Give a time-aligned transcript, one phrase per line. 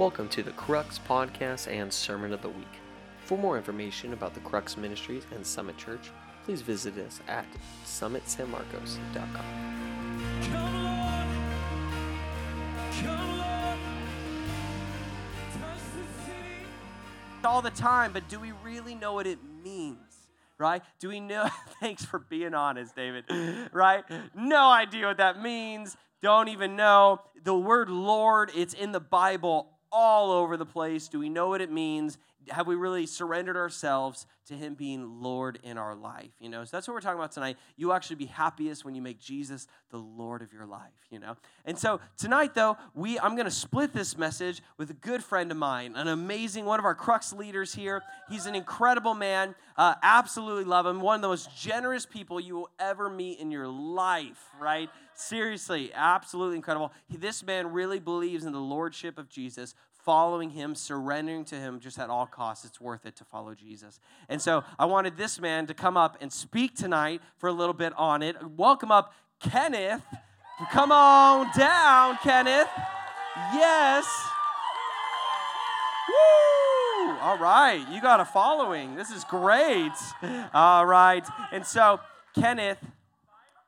[0.00, 2.80] Welcome to the Crux Podcast and Sermon of the Week.
[3.26, 6.10] For more information about the Crux Ministries and Summit Church,
[6.42, 7.44] please visit us at
[7.84, 9.44] summitsanmarcos.com.
[17.44, 19.98] all the time, but do we really know what it means?
[20.56, 20.82] Right?
[20.98, 21.50] Do we know?
[21.80, 23.24] Thanks for being honest, David.
[23.70, 24.04] Right?
[24.34, 25.98] No idea what that means.
[26.22, 27.20] Don't even know.
[27.44, 31.08] The word Lord, it's in the Bible all over the place.
[31.08, 32.18] Do we know what it means?
[32.48, 36.30] Have we really surrendered ourselves to Him being Lord in our life?
[36.40, 37.58] You know, so that's what we're talking about tonight.
[37.76, 40.92] You actually be happiest when you make Jesus the Lord of your life.
[41.10, 41.36] You know,
[41.66, 45.50] and so tonight though, we I'm going to split this message with a good friend
[45.50, 48.02] of mine, an amazing one of our crux leaders here.
[48.30, 49.54] He's an incredible man.
[49.76, 51.00] Uh, absolutely love him.
[51.00, 54.42] One of the most generous people you will ever meet in your life.
[54.58, 54.88] Right?
[55.14, 56.92] Seriously, absolutely incredible.
[57.10, 61.98] This man really believes in the lordship of Jesus following him, surrendering to him just
[61.98, 62.64] at all costs.
[62.64, 64.00] It's worth it to follow Jesus.
[64.28, 67.74] And so I wanted this man to come up and speak tonight for a little
[67.74, 68.36] bit on it.
[68.56, 70.02] Welcome up Kenneth.
[70.72, 72.68] Come on down, Kenneth.
[73.54, 74.06] Yes.
[76.08, 77.18] Woo!
[77.20, 78.94] All right, you got a following.
[78.94, 79.92] This is great.
[80.52, 81.26] All right.
[81.52, 82.00] And so,
[82.34, 82.78] Kenneth,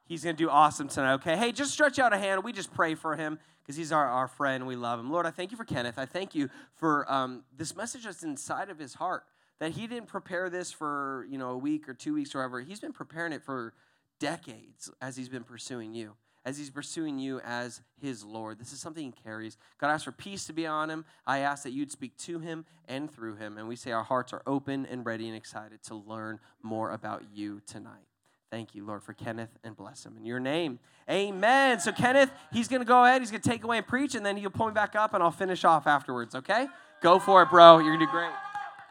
[0.06, 1.36] he's going to do awesome tonight, okay?
[1.36, 2.44] Hey, just stretch out a hand.
[2.44, 4.66] We just pray for him because he's our, our friend.
[4.66, 5.10] We love him.
[5.10, 5.98] Lord, I thank you for Kenneth.
[5.98, 9.24] I thank you for um, this message that's inside of his heart.
[9.60, 12.60] That he didn't prepare this for you know a week or two weeks or whatever.
[12.60, 13.74] He's been preparing it for
[14.18, 18.58] decades as he's been pursuing you, as he's pursuing you as his Lord.
[18.58, 19.56] This is something he carries.
[19.78, 21.04] God, I ask for peace to be on him.
[21.26, 23.58] I ask that you'd speak to him and through him.
[23.58, 27.24] And we say our hearts are open and ready and excited to learn more about
[27.32, 28.06] you tonight.
[28.52, 30.78] Thank you, Lord, for Kenneth and bless him in your name.
[31.08, 31.80] Amen.
[31.80, 34.26] So, Kenneth, he's going to go ahead, he's going to take away and preach, and
[34.26, 36.66] then he'll pull me back up, and I'll finish off afterwards, okay?
[37.00, 37.78] Go for it, bro.
[37.78, 38.28] You're going to do great.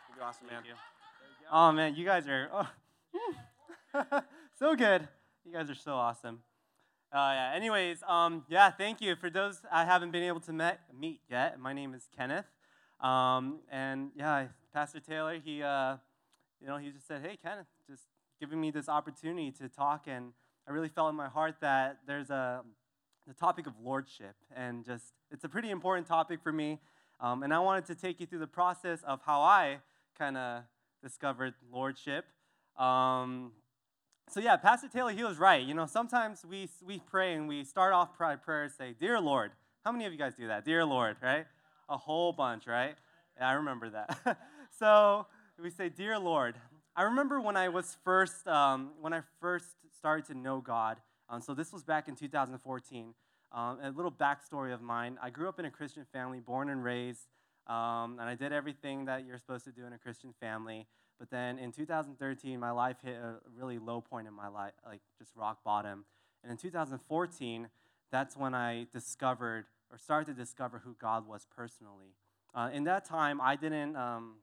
[0.10, 0.64] You're do awesome, man.
[1.52, 4.22] Oh, man, you guys are oh.
[4.58, 5.08] so good.
[5.46, 6.40] You guys are so awesome.
[7.14, 7.52] Uh, yeah.
[7.56, 9.16] Anyways, um, yeah, thank you.
[9.16, 12.46] For those I haven't been able to met, meet yet, my name is Kenneth.
[13.00, 15.98] Um, and yeah, Pastor Taylor, he, uh,
[16.60, 17.81] you know, he just said, hey, Kenneth, just
[18.42, 20.08] giving me this opportunity to talk.
[20.08, 20.34] And
[20.68, 22.64] I really felt in my heart that there's a
[23.28, 26.80] the topic of lordship, and just it's a pretty important topic for me.
[27.20, 29.78] Um, and I wanted to take you through the process of how I
[30.18, 30.64] kind of
[31.04, 32.26] discovered lordship.
[32.80, 33.52] Um,
[34.28, 35.64] so yeah, Pastor Taylor, he was right.
[35.64, 39.52] You know, sometimes we we pray and we start off prayer, prayer say, "Dear Lord."
[39.86, 40.66] How many of you guys do that?
[40.66, 41.46] Dear Lord, right?
[41.90, 42.96] A whole bunch, right?
[43.38, 44.38] Yeah, I remember that.
[44.80, 45.28] so
[45.62, 46.56] we say, "Dear Lord."
[46.94, 50.98] I remember when I was first, um, when I first started to know God.
[51.30, 53.14] Um, so this was back in 2014.
[53.54, 55.18] Um, a little backstory of mine.
[55.22, 57.28] I grew up in a Christian family, born and raised,
[57.68, 60.86] um, and I did everything that you're supposed to do in a Christian family.
[61.18, 65.02] But then in 2013, my life hit a really low point in my life, like
[65.18, 66.04] just rock bottom.
[66.44, 67.70] And in 2014,
[68.12, 72.16] that's when I discovered or started to discover who God was personally.
[72.54, 73.96] Uh, in that time, I didn't.
[73.96, 74.36] Um,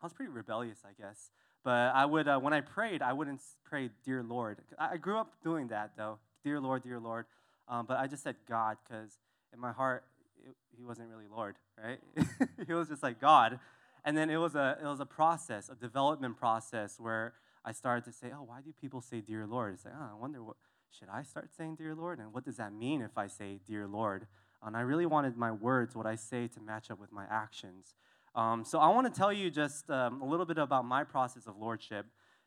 [0.00, 1.30] I was pretty rebellious, I guess.
[1.64, 4.58] But I would, uh, when I prayed, I wouldn't pray, Dear Lord.
[4.78, 6.18] I grew up doing that, though.
[6.44, 7.24] Dear Lord, Dear Lord.
[7.66, 9.18] Um, but I just said God because
[9.52, 10.04] in my heart,
[10.46, 11.98] it, He wasn't really Lord, right?
[12.66, 13.58] he was just like God.
[14.04, 17.32] And then it was, a, it was a process, a development process where
[17.64, 19.72] I started to say, oh, why do people say Dear Lord?
[19.72, 20.56] It's like, oh, I wonder what,
[20.90, 22.18] should I start saying Dear Lord?
[22.18, 24.26] And what does that mean if I say Dear Lord?
[24.62, 27.94] And I really wanted my words, what I say, to match up with my actions.
[28.34, 31.46] Um, so I want to tell you just um, a little bit about my process
[31.46, 32.06] of lordship.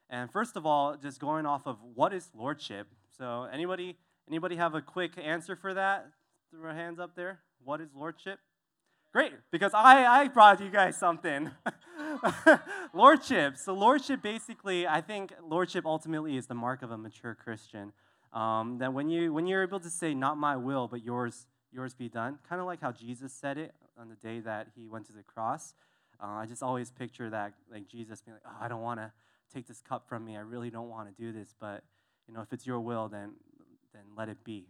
[0.09, 2.87] And first of all, just going off of what is lordship.
[3.17, 6.07] So anybody anybody have a quick answer for that?
[6.51, 7.39] Throw hands up there.
[7.63, 8.39] What is lordship?
[9.13, 11.49] Great, because I, I brought you guys something.
[12.93, 13.57] lordship.
[13.57, 17.93] So lordship basically, I think lordship ultimately is the mark of a mature Christian.
[18.33, 21.93] Um, that when you when you're able to say, "Not my will, but yours yours
[21.93, 25.05] be done," kind of like how Jesus said it on the day that he went
[25.07, 25.73] to the cross.
[26.21, 29.11] Uh, I just always picture that, like Jesus being like, oh, I don't want to
[29.53, 30.35] take this cup from me.
[30.35, 31.83] I really don't want to do this, but
[32.27, 33.33] you know, if it's your will, then
[33.93, 34.67] then let it be.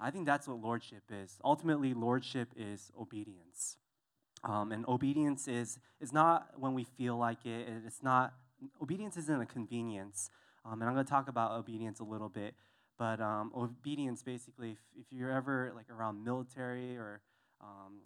[0.00, 1.38] I think that's what lordship is.
[1.44, 3.76] Ultimately, lordship is obedience,
[4.42, 7.68] um, and obedience is is not when we feel like it.
[7.86, 8.34] It's not
[8.82, 10.30] obedience isn't a convenience,
[10.64, 12.54] um, and I'm going to talk about obedience a little bit.
[12.96, 17.20] But um, obedience, basically, if, if, you're ever like around military or
[17.60, 18.02] um,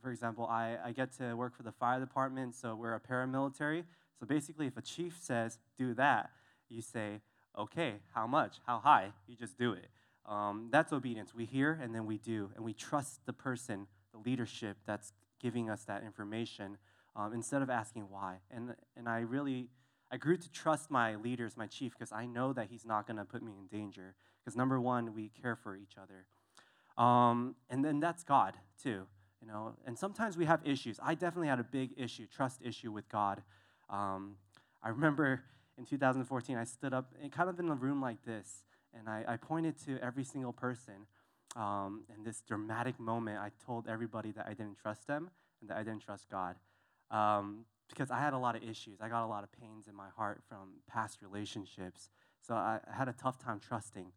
[0.00, 3.84] for example, I, I get to work for the fire department, so we're a paramilitary.
[4.18, 6.30] So basically, if a chief says, do that,
[6.68, 7.20] you say,
[7.58, 8.60] okay, how much?
[8.66, 9.12] How high?
[9.26, 9.88] You just do it.
[10.26, 11.34] Um, that's obedience.
[11.34, 15.70] We hear and then we do, and we trust the person, the leadership that's giving
[15.70, 16.76] us that information
[17.16, 18.36] um, instead of asking why.
[18.50, 19.68] And, and I really,
[20.12, 23.16] I grew to trust my leaders, my chief, because I know that he's not going
[23.16, 24.14] to put me in danger.
[24.44, 26.26] Because number one, we care for each other.
[27.02, 29.06] Um, and then that's God, too.
[29.40, 30.98] You know, and sometimes we have issues.
[31.02, 33.42] I definitely had a big issue, trust issue with God.
[33.88, 34.36] Um,
[34.82, 35.42] I remember
[35.78, 39.36] in 2014, I stood up kind of in a room like this, and I, I
[39.36, 41.06] pointed to every single person.
[41.56, 45.76] Um, in this dramatic moment, I told everybody that I didn't trust them and that
[45.76, 46.56] I didn't trust God.
[47.10, 49.00] Um, because I had a lot of issues.
[49.00, 52.08] I got a lot of pains in my heart from past relationships.
[52.40, 54.12] So I had a tough time trusting.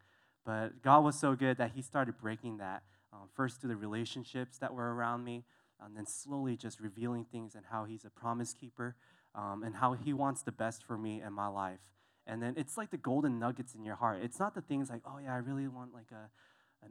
[0.45, 2.83] But God was so good that He started breaking that.
[3.13, 5.43] Um, first through the relationships that were around me,
[5.79, 8.95] and then slowly just revealing things and how He's a promise keeper
[9.35, 11.79] um, and how He wants the best for me and my life.
[12.25, 14.21] And then it's like the golden nuggets in your heart.
[14.23, 16.29] It's not the things like, oh yeah, I really want like a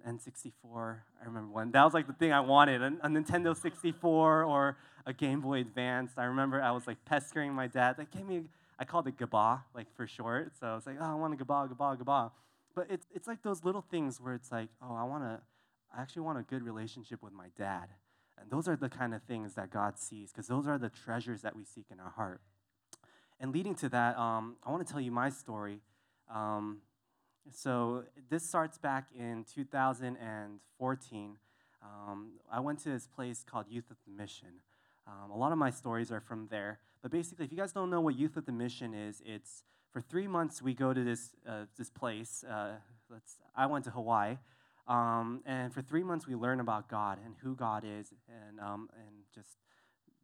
[0.04, 1.00] an N64.
[1.20, 4.76] I remember when that was like the thing I wanted, a, a Nintendo 64 or
[5.06, 6.12] a Game Boy Advance.
[6.16, 7.96] I remember I was like pestering my dad.
[7.98, 8.42] Like, gave me,
[8.78, 10.52] I called it Gaba, like for short.
[10.58, 12.32] So I was like, oh, I want a Gaba, Gaba, Gaba.
[12.74, 15.40] But it's, it's like those little things where it's like, oh, I want to,
[15.96, 17.88] I actually want a good relationship with my dad.
[18.40, 21.42] And those are the kind of things that God sees, because those are the treasures
[21.42, 22.40] that we seek in our heart.
[23.38, 25.80] And leading to that, um, I want to tell you my story.
[26.32, 26.78] Um,
[27.50, 31.36] so this starts back in 2014.
[31.82, 34.60] Um, I went to this place called Youth with the Mission.
[35.06, 36.78] Um, a lot of my stories are from there.
[37.02, 40.00] But basically, if you guys don't know what Youth with the Mission is, it's for
[40.00, 42.44] three months we go to this uh, this place.
[42.48, 42.76] Uh,
[43.10, 43.36] let's.
[43.56, 44.36] I went to Hawaii,
[44.88, 48.88] um, and for three months we learn about God and who God is, and um,
[48.96, 49.58] and just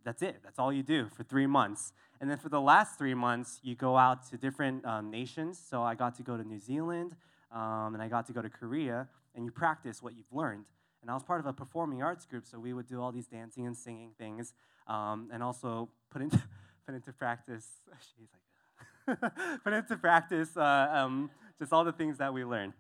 [0.05, 0.37] that's it.
[0.43, 1.93] That's all you do for three months.
[2.21, 5.61] And then for the last three months, you go out to different um, nations.
[5.71, 7.15] So I got to go to New Zealand,
[7.53, 10.65] um, and I got to go to Korea, and you practice what you've learned.
[11.03, 13.27] And I was part of a performing arts group, so we would do all these
[13.27, 14.53] dancing and singing things,
[14.87, 16.43] um, and also put into
[16.87, 17.67] put into practice.
[18.17, 19.35] She's like,
[19.65, 22.73] put into practice uh, um, just all the things that we learned.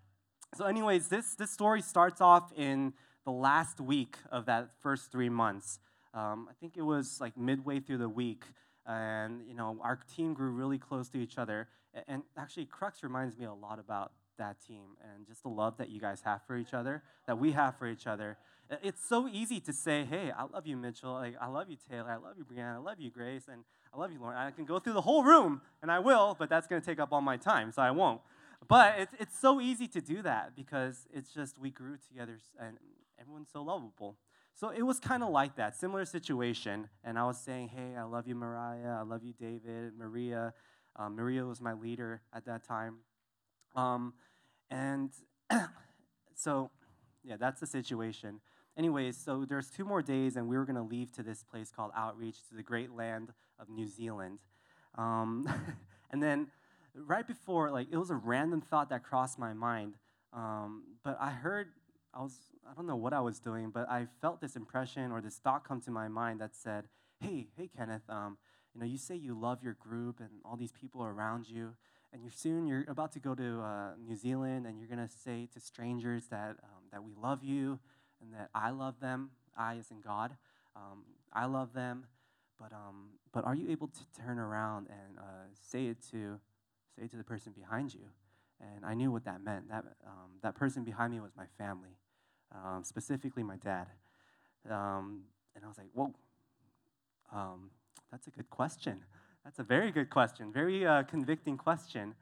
[0.56, 5.29] So, anyways, this this story starts off in the last week of that first three
[5.29, 5.79] months.
[6.15, 8.45] Um, I think it was like midway through the week,
[8.87, 11.69] and you know our team grew really close to each other.
[12.06, 15.91] And actually, Crux reminds me a lot about that team and just the love that
[15.91, 18.39] you guys have for each other, that we have for each other.
[18.83, 21.12] It's so easy to say, "Hey, I love you, Mitchell.
[21.12, 22.11] Like, I love you, Taylor.
[22.11, 22.77] I love you, Brianna.
[22.77, 25.25] I love you, Grace, and I love you, Lauren." I can go through the whole
[25.25, 27.91] room, and I will, but that's going to take up all my time, so I
[27.91, 28.23] won't.
[28.67, 32.77] But it's it's so easy to do that because it's just we grew together, and
[33.21, 34.17] everyone's so lovable.
[34.55, 36.89] So it was kind of like that, similar situation.
[37.05, 38.99] And I was saying, hey, I love you, Mariah.
[38.99, 40.53] I love you, David, Maria.
[40.97, 42.97] Um, Maria was my leader at that time.
[43.77, 44.15] Um,
[44.69, 45.11] and
[46.35, 46.71] so,
[47.23, 48.41] yeah, that's the situation.
[48.77, 51.71] Anyways, so there's two more days, and we were going to leave to this place
[51.71, 54.41] called Outreach to the great land of New Zealand.
[54.97, 55.49] Um,
[56.11, 56.49] and then
[57.06, 59.95] right before, like, it was a random thought that crossed my mind.
[60.33, 61.69] Um, but I heard,
[62.15, 65.21] I was I don't know what I was doing, but I felt this impression or
[65.21, 66.85] this thought come to my mind that said,
[67.21, 68.37] "Hey, hey, Kenneth, um,
[68.75, 71.75] you know, you say you love your group and all these people around you,
[72.12, 75.49] and you're soon you're about to go to uh, New Zealand, and you're gonna say
[75.55, 77.78] to strangers that um, that we love you
[78.21, 79.31] and that I love them.
[79.57, 80.37] I, as in God,
[80.76, 82.07] um, I love them.
[82.59, 85.23] But um, but are you able to turn around and uh,
[85.55, 86.40] say it to
[86.99, 88.09] say to the person behind you?"
[88.61, 89.69] And I knew what that meant.
[89.69, 91.99] That um, that person behind me was my family
[92.55, 93.87] um, specifically my dad.
[94.69, 95.23] Um,
[95.55, 96.14] and I was like, whoa,
[97.33, 97.71] um,
[98.11, 99.00] that's a good question.
[99.45, 102.14] That's a very good question, very uh, convicting question.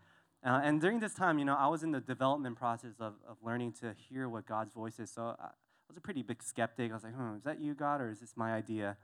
[0.44, 3.36] Uh, and during this time, you know, I was in the development process of, of
[3.42, 5.10] learning to hear what God's voice is.
[5.10, 5.48] So I
[5.88, 6.90] was a pretty big skeptic.
[6.90, 8.96] I was like, hmm, is that you, God, or is this my idea?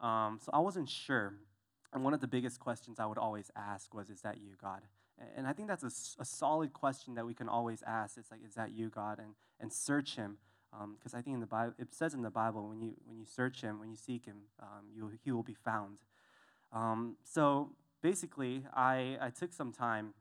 [0.00, 1.34] Um, so I wasn't sure.
[1.94, 4.82] And one of the biggest questions I would always ask was, is that you, God?
[5.36, 8.16] And I think that's a, a solid question that we can always ask.
[8.18, 9.18] It's like, is that you, God?
[9.18, 10.38] And, and search Him
[10.72, 13.18] because um, I think in the Bible it says in the Bible when you when
[13.18, 15.98] you search Him, when you seek Him, um, you He will be found.
[16.72, 20.14] Um, so basically, I I took some time.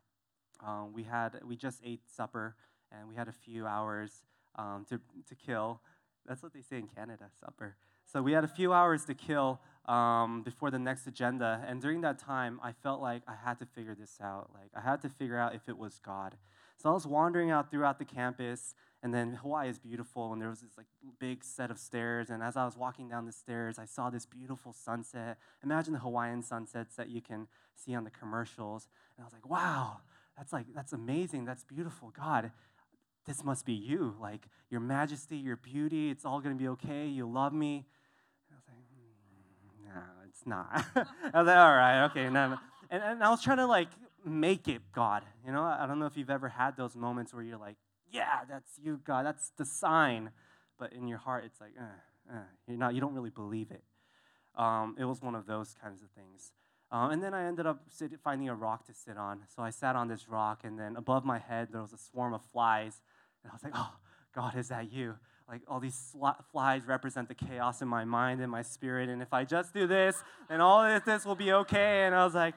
[0.65, 2.55] Um, we had we just ate supper
[2.91, 4.11] and we had a few hours
[4.55, 5.81] um, to to kill.
[6.27, 7.75] That's what they say in Canada, supper.
[8.05, 12.01] So we had a few hours to kill um, before the next agenda, and during
[12.01, 14.49] that time, I felt like I had to figure this out.
[14.53, 16.37] Like I had to figure out if it was God.
[16.77, 18.73] So I was wandering out throughout the campus,
[19.03, 20.87] and then Hawaii is beautiful, and there was this like
[21.19, 22.29] big set of stairs.
[22.29, 25.37] And as I was walking down the stairs, I saw this beautiful sunset.
[25.63, 28.87] Imagine the Hawaiian sunsets that you can see on the commercials.
[29.15, 29.97] And I was like, wow,
[30.37, 31.45] that's like that's amazing.
[31.45, 32.11] That's beautiful.
[32.17, 32.51] God,
[33.25, 34.15] this must be you.
[34.19, 37.07] Like your majesty, your beauty, it's all gonna be okay.
[37.07, 37.85] You love me.
[38.49, 40.30] And I was like, hmm.
[40.41, 40.67] It's not.
[40.95, 42.25] I was like, all right, okay.
[42.25, 42.57] And, and,
[42.89, 43.89] and I was trying to like
[44.25, 45.23] make it God.
[45.45, 47.75] You know, I don't know if you've ever had those moments where you're like,
[48.11, 49.25] yeah, that's you, God.
[49.25, 50.31] That's the sign.
[50.79, 53.83] But in your heart, it's like, uh, uh, you're not, you don't really believe it.
[54.55, 56.51] Um, it was one of those kinds of things.
[56.91, 59.41] Um, and then I ended up sit, finding a rock to sit on.
[59.55, 62.33] So I sat on this rock, and then above my head, there was a swarm
[62.33, 63.01] of flies.
[63.43, 63.93] And I was like, oh,
[64.35, 65.15] God, is that you?
[65.47, 66.15] Like, all these
[66.51, 69.09] flies represent the chaos in my mind and my spirit.
[69.09, 72.03] And if I just do this, then all this, this will be okay.
[72.05, 72.55] And I was like,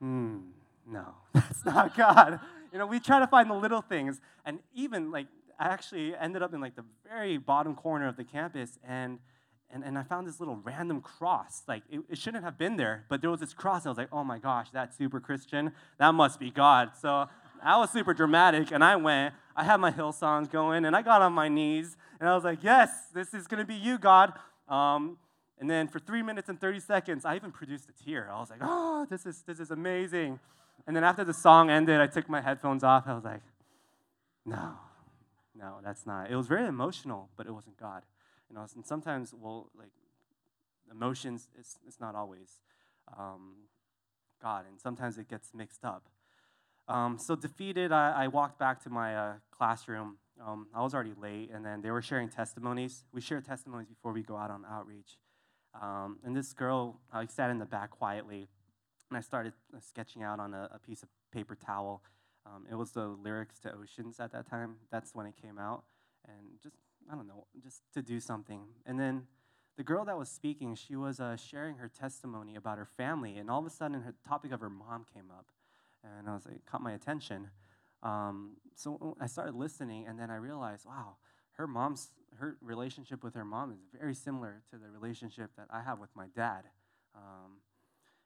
[0.00, 0.38] hmm,
[0.86, 2.40] no, that's not God.
[2.72, 4.20] You know, we try to find the little things.
[4.44, 5.26] And even, like,
[5.58, 8.78] I actually ended up in, like, the very bottom corner of the campus.
[8.86, 9.18] And
[9.74, 11.62] and, and I found this little random cross.
[11.66, 13.82] Like, it, it, shouldn't have been there, but there was this cross.
[13.82, 15.72] And I was like, oh my gosh, that's super Christian.
[15.98, 16.92] That must be God.
[17.00, 17.28] So
[17.64, 19.34] I was super dramatic, and I went.
[19.56, 22.62] I had my Hillsongs going, and I got on my knees, and I was like,
[22.62, 24.32] yes, this is going to be you, God.
[24.68, 25.18] Um,
[25.58, 28.28] and then for three minutes and 30 seconds, I even produced a tear.
[28.30, 30.40] I was like, oh, this is, this is amazing.
[30.86, 33.04] And then after the song ended, I took my headphones off.
[33.06, 33.42] I was like,
[34.44, 34.72] no,
[35.56, 36.30] no, that's not.
[36.30, 38.02] It was very emotional, but it wasn't God.
[38.50, 39.92] You know, and sometimes, well, like
[40.90, 42.60] emotions, it's, it's not always
[43.18, 43.54] um,
[44.42, 46.08] God, and sometimes it gets mixed up.
[46.86, 50.18] Um, so defeated, I, I, walked back to my uh, classroom.
[50.44, 53.04] Um, I was already late, and then they were sharing testimonies.
[53.12, 55.16] We share testimonies before we go out on outreach.
[55.80, 58.48] Um, and this girl, I sat in the back quietly,
[59.10, 62.02] and I started uh, sketching out on a, a piece of paper towel.
[62.46, 64.76] Um, it was the lyrics to Oceans at that time.
[64.92, 65.84] That's when it came out,
[66.28, 66.76] and just
[67.10, 68.60] I don't know, just to do something.
[68.86, 69.26] And then
[69.76, 73.50] the girl that was speaking, she was uh, sharing her testimony about her family, and
[73.50, 75.46] all of a sudden, her topic of her mom came up,
[76.18, 77.48] and I was like, caught my attention.
[78.02, 81.16] Um, so I started listening, and then I realized, wow,
[81.52, 85.82] her mom's her relationship with her mom is very similar to the relationship that I
[85.82, 86.64] have with my dad.
[87.14, 87.60] Um,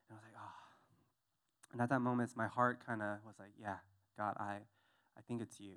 [0.08, 0.58] and I was like, oh.
[1.73, 3.76] And at that moment, my heart kind of was like, yeah,
[4.16, 4.56] God, I,
[5.16, 5.75] I think it's you.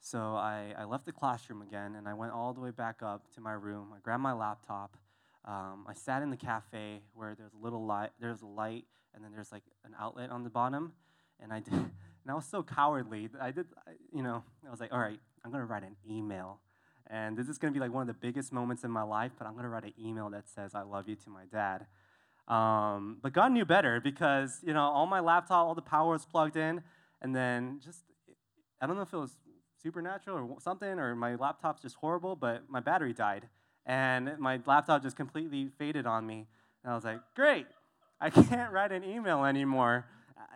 [0.00, 3.32] So I, I left the classroom again and I went all the way back up
[3.34, 3.92] to my room.
[3.94, 4.96] I grabbed my laptop.
[5.44, 9.24] Um, I sat in the cafe where there's a little light, there's a light, and
[9.24, 10.92] then there's like an outlet on the bottom.
[11.40, 11.90] And I did, and
[12.28, 13.28] I was so cowardly.
[13.40, 13.66] I did,
[14.14, 16.60] you know, I was like, all right, I'm gonna write an email.
[17.08, 19.46] And this is gonna be like one of the biggest moments in my life, but
[19.46, 21.86] I'm gonna write an email that says, I love you to my dad.
[22.48, 26.24] Um, but God knew better because, you know, all my laptop, all the power was
[26.24, 26.82] plugged in.
[27.20, 28.00] And then just,
[28.80, 29.36] I don't know if it was
[29.80, 33.48] supernatural or something, or my laptop's just horrible, but my battery died.
[33.86, 36.46] And my laptop just completely faded on me.
[36.84, 37.66] And I was like, great,
[38.22, 40.06] I can't write an email anymore.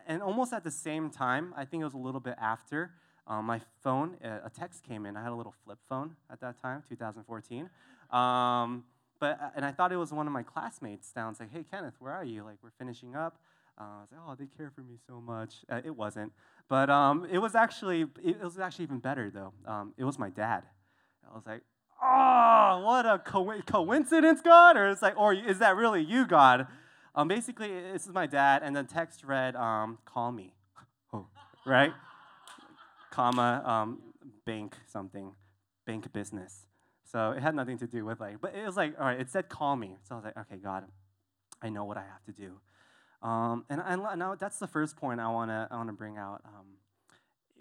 [0.07, 2.93] And almost at the same time, I think it was a little bit after,
[3.27, 5.17] um, my phone, a text came in.
[5.17, 7.69] I had a little flip phone at that time, 2014.
[8.13, 8.85] Um,
[9.19, 12.13] but, and I thought it was one of my classmates down saying, hey, Kenneth, where
[12.13, 12.45] are you?
[12.45, 13.39] Like, we're finishing up.
[13.79, 15.57] Uh, I was like, oh, they care for me so much.
[15.69, 16.33] Uh, it wasn't.
[16.69, 19.53] But um, it was actually it was actually even better though.
[19.67, 20.63] Um, it was my dad.
[21.31, 21.61] I was like,
[22.03, 26.69] oh, what a co- coincidence, God, or it's like, or is that really you, God?
[27.17, 30.53] Um, basically, this is my dad, and the text read, um, "Call me,"
[31.15, 31.27] oh,
[31.67, 31.93] right?
[33.11, 34.03] Comma, um,
[34.45, 35.33] bank something,
[35.87, 36.67] bank business.
[37.11, 39.31] So it had nothing to do with like, but it was like, all right, it
[39.31, 40.85] said "Call me," so I was like, okay, God,
[41.63, 42.61] I know what I have to do.
[43.27, 43.81] Um, and,
[44.19, 46.43] now that's the first point I want to I wanna bring out.
[46.45, 46.67] Um,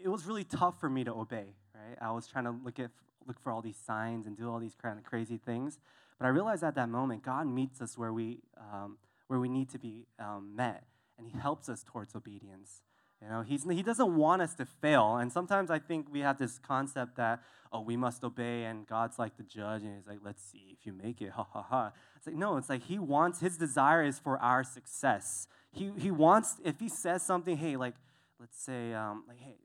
[0.04, 1.98] it was really tough for me to obey, right?
[2.02, 2.92] I was trying to look, at,
[3.26, 5.80] look for all these signs and do all these kind of crazy things.
[6.20, 9.70] But I realized at that moment, God meets us where we, um, where we need
[9.70, 10.84] to be um, met,
[11.18, 12.82] and He helps us towards obedience.
[13.22, 15.18] You know, he's, he doesn't want us to fail.
[15.18, 17.42] And sometimes I think we have this concept that,
[17.72, 20.86] oh, we must obey, and God's like the judge, and he's like, let's see if
[20.86, 21.92] you make it, ha ha ha.
[22.18, 25.48] It's like, no, it's like he wants, his desire is for our success.
[25.72, 27.96] He, he wants, if he says something, hey, like,
[28.40, 29.58] let's say, um, like, hey,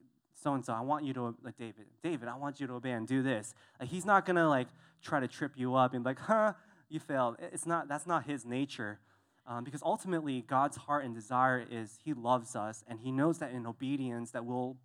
[0.43, 2.93] so and so, I want you to, like, David, David, I want you to obey
[2.93, 3.55] and do this.
[3.79, 4.69] Like, he's not gonna, like,
[5.03, 6.53] try to trip you up and like, huh,
[6.89, 7.37] you failed.
[7.53, 8.99] It's not, that's not his nature.
[9.51, 13.51] Um, because ultimately, God's heart and desire is He loves us, and He knows that
[13.51, 14.77] in obedience, that we'll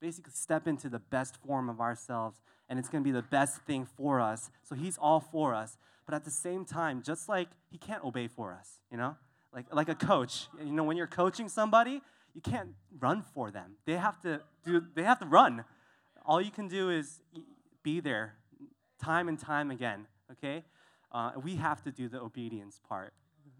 [0.00, 3.60] basically step into the best form of ourselves, and it's going to be the best
[3.66, 4.50] thing for us.
[4.62, 5.76] So He's all for us.
[6.06, 9.14] But at the same time, just like He can't obey for us, you know,
[9.52, 10.48] like like a coach.
[10.58, 12.00] You know, when you're coaching somebody,
[12.34, 13.72] you can't run for them.
[13.84, 14.84] They have to do.
[14.94, 15.66] They have to run.
[16.24, 17.20] All you can do is
[17.82, 18.36] be there,
[18.98, 20.06] time and time again.
[20.32, 20.64] Okay,
[21.12, 23.12] uh, we have to do the obedience part.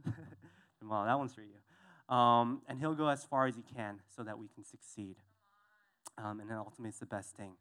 [0.84, 2.14] well, that one's for you.
[2.14, 5.16] Um, and he'll go as far as he can so that we can succeed.
[6.16, 7.52] Um, and then ultimately, it's the best thing.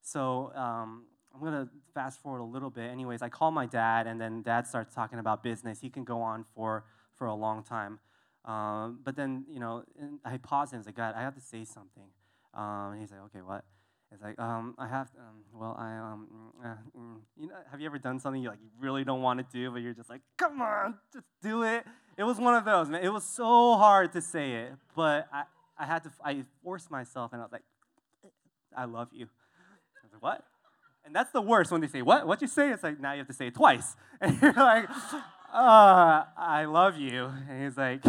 [0.00, 1.04] So, um,
[1.34, 2.90] I'm gonna fast forward a little bit.
[2.90, 5.80] Anyways, I call my dad, and then dad starts talking about business.
[5.80, 8.00] He can go on for for a long time.
[8.44, 9.84] Um, but then, you know,
[10.24, 12.08] I pause and I was like, God, I have to say something.
[12.54, 13.64] Um, and he's like, okay, what?
[14.10, 16.28] It's like, um, I have, to, um, well, I, um,
[16.62, 17.20] uh, mm.
[17.38, 19.70] you know, have you ever done something you like you really don't want to do,
[19.70, 21.84] but you're just like, come on, just do it.
[22.16, 23.02] It was one of those, man.
[23.02, 25.44] It was so hard to say it, but I,
[25.78, 27.62] I had to, I forced myself, and I was like,
[28.76, 29.26] I love you.
[29.26, 30.44] I was like, what?
[31.04, 32.26] And that's the worst when they say, what?
[32.26, 32.70] What you say?
[32.70, 33.96] It's like, now you have to say it twice.
[34.20, 34.88] And you're like,
[35.52, 37.30] uh, I love you.
[37.48, 38.04] And he's like,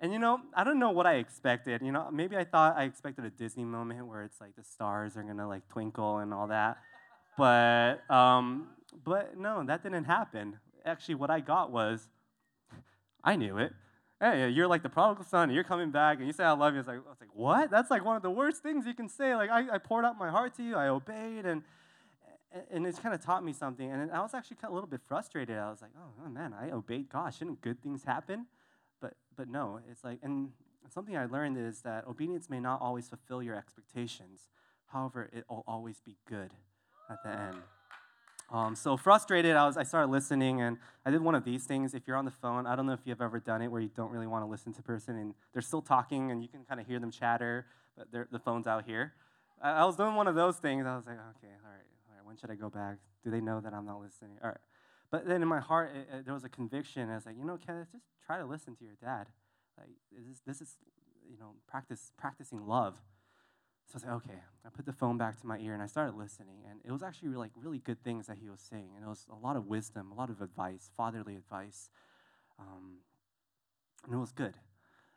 [0.00, 1.82] and you know, I don't know what I expected.
[1.82, 5.16] You know, maybe I thought I expected a Disney moment where it's like the stars
[5.16, 6.78] are gonna like twinkle and all that.
[7.36, 8.68] But um,
[9.04, 10.58] but no, that didn't happen.
[10.84, 12.08] Actually, what I got was,
[13.22, 13.72] I knew it.
[14.20, 16.74] Hey, you're like the prodigal son, and you're coming back, and you say I love
[16.74, 16.80] you.
[16.80, 17.70] It's like, I was like, what?
[17.70, 19.36] That's like one of the worst things you can say.
[19.36, 21.62] Like, I, I poured out my heart to you, I obeyed, and
[22.70, 23.90] and it's kind of taught me something.
[23.90, 25.56] And I was actually kind of a little bit frustrated.
[25.56, 27.34] I was like, oh, oh man, I obeyed God.
[27.34, 28.46] Shouldn't good things happen?
[29.00, 30.50] But but no, it's like, and
[30.92, 34.48] something I learned is that obedience may not always fulfill your expectations.
[34.86, 36.52] However, it will always be good
[37.10, 37.56] at the end.
[38.50, 39.76] Um, so frustrated, I was.
[39.76, 41.92] I started listening, and I did one of these things.
[41.92, 43.90] If you're on the phone, I don't know if you've ever done it, where you
[43.94, 46.64] don't really want to listen to a person, and they're still talking, and you can
[46.64, 49.12] kind of hear them chatter, but the phone's out here.
[49.62, 50.86] I, I was doing one of those things.
[50.86, 52.24] I was like, okay, all right, all right.
[52.24, 52.96] When should I go back?
[53.22, 54.38] Do they know that I'm not listening?
[54.42, 54.58] All right.
[55.10, 57.10] But then in my heart, it, it, there was a conviction.
[57.10, 59.26] I was like, you know, Kenneth, just try to listen to your dad.
[59.76, 59.88] Like,
[60.26, 60.76] this, this is,
[61.30, 63.00] you know, practice practicing love.
[63.88, 64.40] So I was like, okay.
[64.66, 66.58] I put the phone back to my ear and I started listening.
[66.68, 68.90] And it was actually like really good things that he was saying.
[68.94, 71.88] And it was a lot of wisdom, a lot of advice, fatherly advice.
[72.58, 72.98] Um,
[74.04, 74.54] and it was good.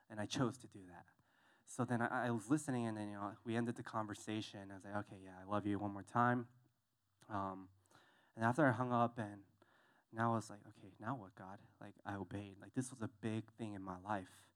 [0.10, 1.06] And I chose to do that.
[1.66, 4.60] So then I, I, was listening, and then you know we ended the conversation.
[4.70, 6.48] I was like, okay, yeah, I love you one more time.
[7.30, 7.70] Um,
[8.36, 9.40] and after I hung up and
[10.14, 11.58] now I was like, okay, now what, God?
[11.80, 12.56] Like, I obeyed.
[12.62, 14.51] Like, this was a big thing in my life.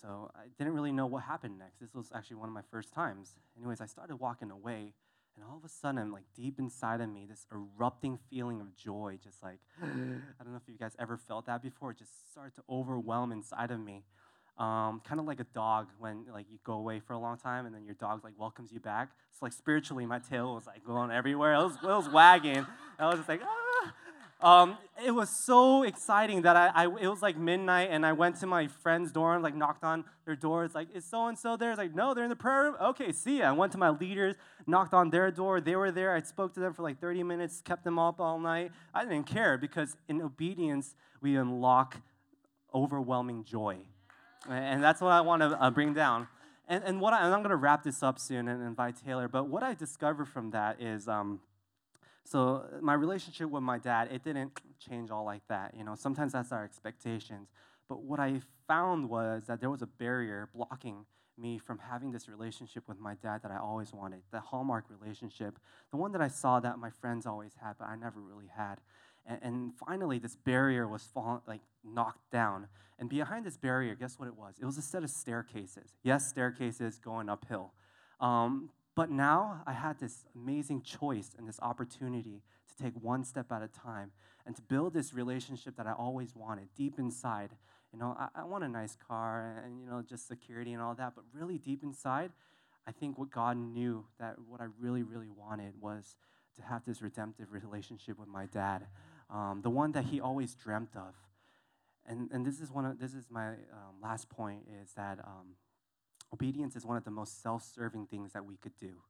[0.00, 1.80] So I didn't really know what happened next.
[1.80, 3.32] This was actually one of my first times.
[3.56, 4.94] Anyways, I started walking away,
[5.36, 9.18] and all of a sudden, like deep inside of me, this erupting feeling of joy,
[9.22, 12.54] just like, I don't know if you guys ever felt that before, it just started
[12.56, 14.04] to overwhelm inside of me.
[14.58, 17.64] Um, kind of like a dog when like you go away for a long time
[17.64, 19.10] and then your dog like welcomes you back.
[19.32, 21.54] It's like spiritually, my tail was like going everywhere.
[21.54, 22.66] It was, it was wagging.
[22.98, 23.69] I was just like, ah.
[24.42, 28.36] Um, it was so exciting that I, I, it was like midnight and I went
[28.40, 30.64] to my friend's dorm, like knocked on their door.
[30.64, 31.70] It's like, is so and so there?
[31.70, 32.76] It's like, no, they're in the prayer room.
[32.80, 33.48] Okay, see ya.
[33.48, 35.60] I went to my leaders, knocked on their door.
[35.60, 36.14] They were there.
[36.14, 38.72] I spoke to them for like 30 minutes, kept them up all night.
[38.94, 41.98] I didn't care because in obedience, we unlock
[42.74, 43.76] overwhelming joy.
[44.48, 46.28] And that's what I want to uh, bring down.
[46.66, 49.28] And, and what I, I'm going to wrap this up soon and invite Taylor.
[49.28, 51.40] But what I discovered from that is, um,
[52.24, 55.74] so my relationship with my dad, it didn't change all like that.
[55.76, 57.48] You know, sometimes that's our expectations.
[57.88, 61.06] But what I found was that there was a barrier blocking
[61.36, 65.58] me from having this relationship with my dad that I always wanted, the hallmark relationship,
[65.90, 68.76] the one that I saw that my friends always had, but I never really had.
[69.26, 72.68] And, and finally, this barrier was fall, like knocked down.
[72.98, 74.54] And behind this barrier, guess what it was?
[74.60, 75.94] It was a set of staircases.
[76.02, 77.72] Yes, staircases going uphill.
[78.20, 83.50] Um, but now I had this amazing choice and this opportunity to take one step
[83.52, 84.12] at a time
[84.46, 87.50] and to build this relationship that I always wanted deep inside.
[87.92, 90.94] You know, I, I want a nice car and, you know, just security and all
[90.94, 92.32] that, but really deep inside,
[92.86, 96.16] I think what God knew that what I really, really wanted was
[96.56, 98.86] to have this redemptive relationship with my dad,
[99.28, 101.14] um, the one that he always dreamt of.
[102.06, 105.54] And, and this is one of this is my um, last point is that um,
[106.32, 109.02] Obedience is one of the most self serving things that we could do.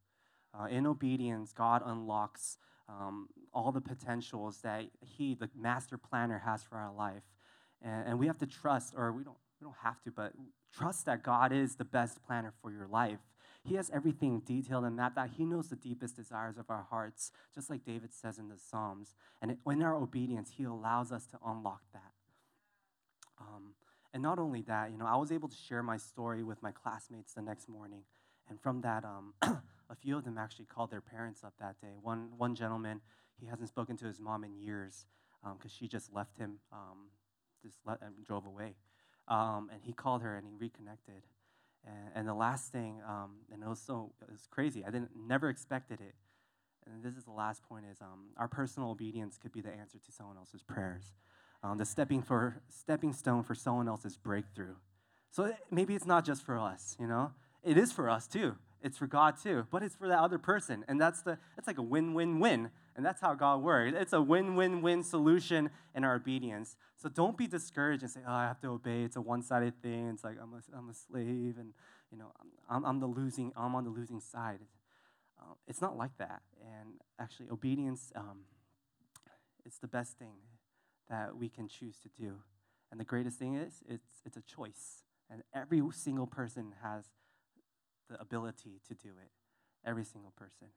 [0.58, 6.62] Uh, in obedience, God unlocks um, all the potentials that He, the master planner, has
[6.62, 7.22] for our life.
[7.82, 10.32] And, and we have to trust, or we don't, we don't have to, but
[10.72, 13.20] trust that God is the best planner for your life.
[13.62, 15.30] He has everything detailed and mapped out.
[15.36, 19.14] He knows the deepest desires of our hearts, just like David says in the Psalms.
[19.42, 22.12] And in our obedience, He allows us to unlock that.
[23.38, 23.74] Um,
[24.12, 26.72] and not only that, you know, I was able to share my story with my
[26.72, 28.02] classmates the next morning.
[28.48, 31.94] And from that, um, a few of them actually called their parents up that day.
[32.02, 33.00] One, one gentleman,
[33.38, 35.06] he hasn't spoken to his mom in years
[35.42, 37.10] because um, she just left him, um,
[37.62, 38.74] just let, and drove away.
[39.28, 41.22] Um, and he called her and he reconnected.
[41.86, 44.84] And, and the last thing, um, and it was so it was crazy.
[44.84, 46.14] I didn't never expected it.
[46.84, 49.98] And this is the last point: is um, our personal obedience could be the answer
[49.98, 51.12] to someone else's prayers
[51.62, 54.74] um, the stepping for stepping stone for someone else's breakthrough.
[55.30, 57.32] So maybe it's not just for us, you know.
[57.62, 58.56] It is for us too.
[58.82, 61.78] It's for God too, but it's for that other person, and that's the it's like
[61.78, 62.70] a win-win-win.
[62.96, 63.94] And that's how God works.
[63.96, 66.76] It's a win win win solution in our obedience.
[66.96, 69.04] So don't be discouraged and say, oh, I have to obey.
[69.04, 70.08] It's a one sided thing.
[70.08, 71.72] It's like I'm a, I'm a slave and,
[72.10, 72.32] you know,
[72.68, 74.58] I'm, I'm the losing, I'm on the losing side.
[75.40, 76.42] Uh, it's not like that.
[76.60, 78.40] And actually, obedience, um,
[79.64, 80.34] it's the best thing
[81.10, 82.36] that we can choose to do.
[82.90, 85.04] And the greatest thing is, it's, it's a choice.
[85.30, 87.04] And every single person has
[88.08, 89.30] the ability to do it.
[89.86, 90.68] Every single person.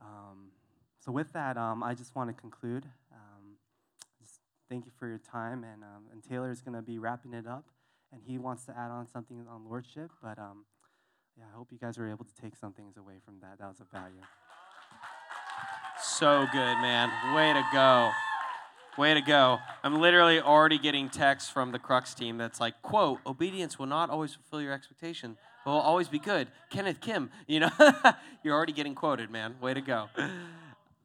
[0.00, 0.50] Um,
[0.98, 2.84] so, with that, um, I just want to conclude.
[3.12, 3.56] Um,
[4.20, 5.64] just thank you for your time.
[5.64, 7.64] And, um, and Taylor is going to be wrapping it up.
[8.12, 10.10] And he wants to add on something on Lordship.
[10.22, 10.64] But um,
[11.36, 13.58] yeah, I hope you guys were able to take some things away from that.
[13.58, 14.22] That was of value.
[16.02, 17.10] So good, man.
[17.34, 18.10] Way to go.
[19.00, 19.60] Way to go.
[19.82, 24.10] I'm literally already getting texts from the Crux team that's like, quote, obedience will not
[24.10, 26.48] always fulfill your expectation, but will always be good.
[26.68, 27.70] Kenneth Kim, you know,
[28.44, 29.54] you're already getting quoted, man.
[29.58, 30.10] Way to go.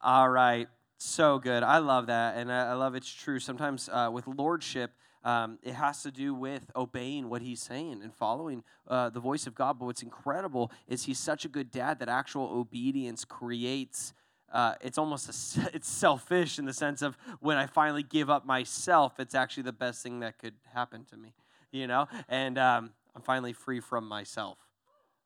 [0.02, 0.68] All right.
[0.98, 1.64] So good.
[1.64, 2.36] I love that.
[2.36, 3.40] And I, love it's true.
[3.40, 4.92] Sometimes uh, with lordship,
[5.24, 9.48] um, it has to do with obeying what he's saying and following uh, the voice
[9.48, 9.80] of God.
[9.80, 14.12] But what's incredible is he's such a good dad that actual obedience creates
[14.52, 18.46] uh, it's almost a, it's selfish in the sense of when I finally give up
[18.46, 21.34] myself, it's actually the best thing that could happen to me,
[21.72, 22.08] you know.
[22.30, 24.58] And um, I'm finally free from myself,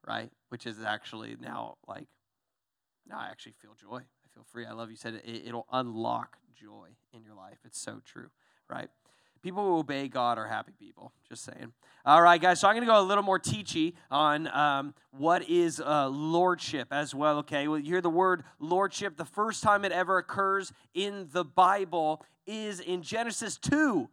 [0.08, 0.32] right?
[0.50, 2.08] Which is actually now like
[3.08, 3.98] now I actually feel joy.
[3.98, 4.66] I feel free.
[4.66, 7.60] I love you said it, it'll unlock joy in your life.
[7.66, 8.30] It's so true,
[8.70, 8.90] right?
[9.42, 11.14] People who obey God are happy people.
[11.28, 11.74] Just saying.
[12.06, 12.60] All right, guys.
[12.60, 16.88] So I'm going to go a little more teachy on um, what is uh, lordship
[16.92, 17.38] as well.
[17.40, 19.18] Okay, well, you hear the word lordship.
[19.18, 24.10] The first time it ever occurs in the Bible is in Genesis 2.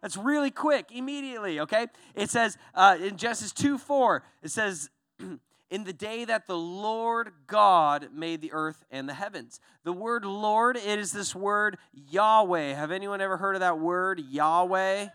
[0.00, 1.60] That's really quick, immediately.
[1.60, 4.90] Okay, it says uh, in Genesis 2 4, it says.
[5.74, 9.58] in the day that the Lord God made the earth and the heavens.
[9.82, 12.74] The word Lord, it is this word Yahweh.
[12.74, 15.08] Have anyone ever heard of that word Yahweh?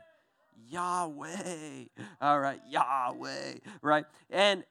[0.67, 1.86] Yahweh.
[2.22, 4.04] All right, Yahweh, right?
[4.30, 4.65] And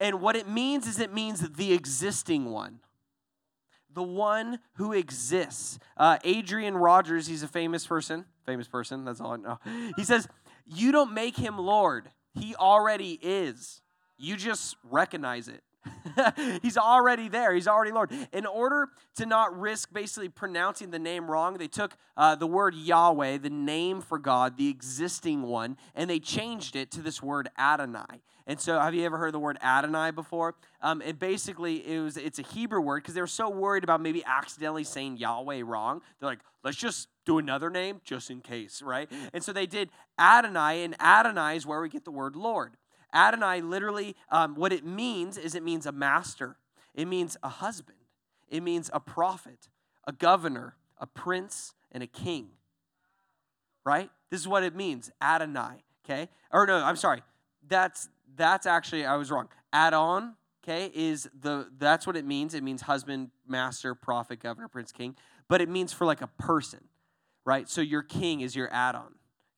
[0.00, 2.80] and what it means is it means the existing one.
[3.94, 5.78] The one who exists.
[5.96, 8.24] Uh, Adrian Rogers, he's a famous person.
[8.44, 9.58] Famous person, that's all I know.
[9.94, 10.26] He says,
[10.66, 13.80] You don't make him Lord, he already is.
[14.18, 15.62] You just recognize it.
[16.62, 17.54] He's already there.
[17.54, 18.10] He's already Lord.
[18.32, 22.74] In order to not risk basically pronouncing the name wrong, they took uh, the word
[22.74, 27.48] Yahweh, the name for God, the existing one, and they changed it to this word
[27.58, 28.22] Adonai.
[28.46, 30.54] And so, have you ever heard the word Adonai before?
[30.80, 34.00] Um, and basically, it was it's a Hebrew word because they were so worried about
[34.00, 36.00] maybe accidentally saying Yahweh wrong.
[36.18, 39.10] They're like, let's just do another name just in case, right?
[39.34, 42.72] And so they did Adonai, and Adonai is where we get the word Lord.
[43.12, 46.56] Adonai literally, um, what it means is it means a master,
[46.94, 47.98] it means a husband,
[48.48, 49.68] it means a prophet,
[50.06, 52.48] a governor, a prince, and a king.
[53.84, 54.10] Right?
[54.30, 55.82] This is what it means, Adonai.
[56.04, 56.28] Okay?
[56.52, 57.22] Or no, I'm sorry.
[57.66, 59.48] That's that's actually I was wrong.
[59.72, 62.54] Adon, okay, is the that's what it means.
[62.54, 65.16] It means husband, master, prophet, governor, prince, king.
[65.48, 66.80] But it means for like a person,
[67.44, 67.68] right?
[67.68, 69.14] So your king is your Adon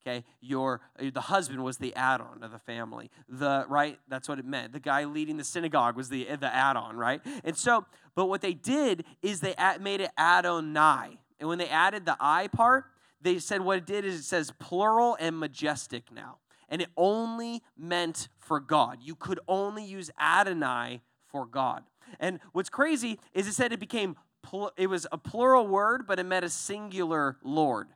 [0.06, 0.24] okay?
[0.40, 3.10] Your uh, the husband was the Adon of the family.
[3.28, 3.98] The right?
[4.08, 4.72] That's what it meant.
[4.72, 7.20] The guy leading the synagogue was the the Adon right?
[7.44, 11.20] And so but what they did is they made it adonai.
[11.38, 12.84] And when they added the i part
[13.22, 16.38] they said what it did is it says plural and majestic now.
[16.68, 18.98] And it only meant for god.
[19.02, 21.84] You could only use adonai for god.
[22.18, 24.16] And what's crazy is it said it became
[24.76, 27.88] it was a plural word but it meant a singular lord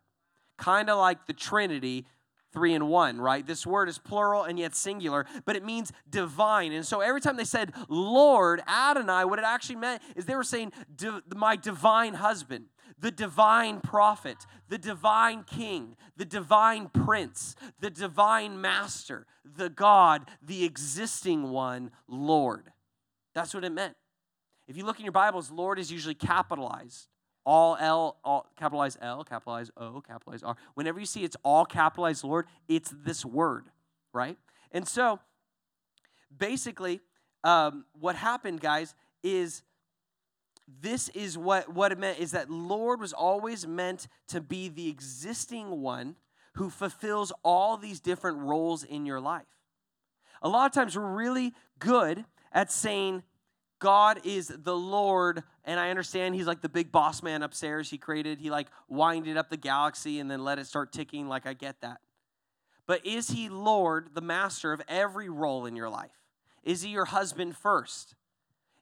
[0.56, 2.06] kind of like the Trinity,
[2.52, 3.46] three in one, right?
[3.46, 6.72] This word is plural and yet singular, but it means divine.
[6.72, 10.44] And so every time they said Lord, Adonai, what it actually meant is they were
[10.44, 10.72] saying,
[11.34, 12.66] my divine husband,
[12.98, 14.36] the divine prophet,
[14.68, 22.70] the divine king, the divine prince, the divine master, the God, the existing one, Lord.
[23.34, 23.96] That's what it meant.
[24.68, 27.08] If you look in your Bibles, Lord is usually capitalized
[27.44, 30.56] all L, all capitalize L, capitalize O, capitalize R.
[30.74, 33.66] Whenever you see it's all capitalized Lord, it's this word,
[34.12, 34.36] right?
[34.72, 35.20] And so
[36.36, 37.00] basically,
[37.42, 39.62] um, what happened, guys, is
[40.80, 44.88] this is what, what it meant is that Lord was always meant to be the
[44.88, 46.16] existing one
[46.54, 49.46] who fulfills all these different roles in your life.
[50.40, 53.22] A lot of times we're really good at saying
[53.84, 57.90] God is the Lord, and I understand He's like the big boss man upstairs.
[57.90, 61.28] He created, He like winded up the galaxy and then let it start ticking.
[61.28, 61.98] Like, I get that.
[62.86, 66.16] But is He Lord, the master of every role in your life?
[66.62, 68.14] Is He your husband first?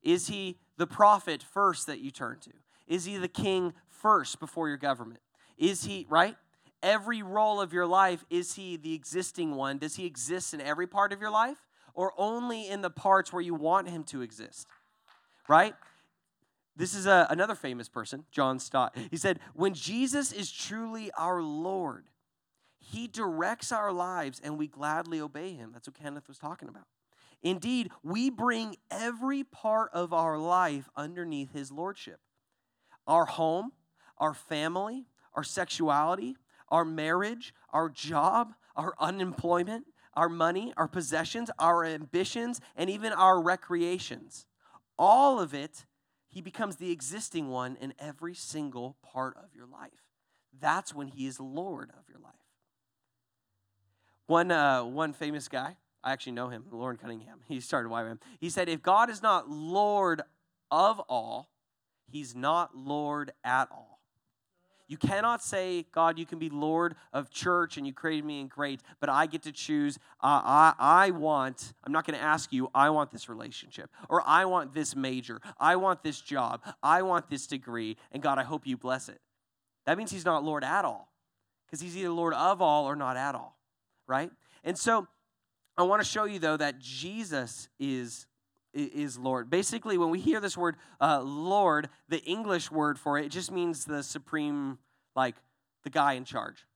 [0.04, 2.52] Is He the prophet first that you turn to?
[2.86, 5.20] Is he the king first before your government?
[5.58, 6.36] Is he, right?
[6.80, 9.78] Every role of your life, is he the existing one?
[9.78, 11.58] Does he exist in every part of your life
[11.94, 14.66] or only in the parts where you want him to exist?
[15.48, 15.74] Right?
[16.76, 18.96] This is a, another famous person, John Stott.
[19.10, 22.08] He said, When Jesus is truly our Lord,
[22.78, 25.70] he directs our lives and we gladly obey him.
[25.72, 26.84] That's what Kenneth was talking about.
[27.42, 32.20] Indeed, we bring every part of our life underneath his lordship
[33.06, 33.72] our home,
[34.18, 36.36] our family, our sexuality,
[36.68, 43.42] our marriage, our job, our unemployment, our money, our possessions, our ambitions, and even our
[43.42, 44.46] recreations.
[44.98, 45.86] All of it,
[46.28, 49.90] he becomes the existing one in every single part of your life.
[50.60, 52.32] That's when he is Lord of your life.
[54.26, 57.40] One, uh, one famous guy, I actually know him, Loren Cunningham.
[57.46, 58.18] He started YWAM.
[58.40, 60.22] He said, If God is not Lord
[60.70, 61.50] of all,
[62.06, 63.91] he's not Lord at all.
[64.88, 68.50] You cannot say, God, you can be Lord of church and you created me and
[68.50, 69.98] great, but I get to choose.
[70.22, 74.22] Uh, I, I want, I'm not going to ask you, I want this relationship, or
[74.26, 78.42] I want this major, I want this job, I want this degree, and God, I
[78.42, 79.20] hope you bless it.
[79.86, 81.12] That means he's not Lord at all,
[81.66, 83.56] because he's either Lord of all or not at all
[84.06, 84.30] right?
[84.64, 85.06] And so
[85.76, 88.26] I want to show you, though, that Jesus is
[88.72, 89.50] is Lord.
[89.50, 93.50] Basically, when we hear this word uh, Lord, the English word for it, it just
[93.50, 94.78] means the supreme,
[95.14, 95.36] like
[95.84, 96.66] the guy in charge,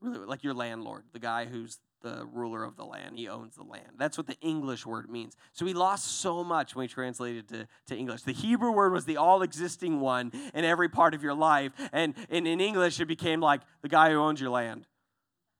[0.00, 3.18] really, like your landlord, the guy who's the ruler of the land.
[3.18, 3.92] He owns the land.
[3.98, 5.36] That's what the English word means.
[5.52, 8.22] So we lost so much when we translated to, to English.
[8.22, 11.72] The Hebrew word was the all existing one in every part of your life.
[11.92, 14.86] And in, in English, it became like the guy who owns your land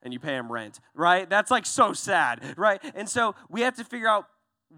[0.02, 1.28] and you pay him rent, right?
[1.28, 2.80] That's like so sad, right?
[2.94, 4.26] And so we have to figure out